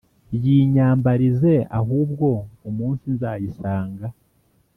[0.43, 2.27] Yinyambarize ahubwo
[2.69, 4.05] Umunsi nzayisanga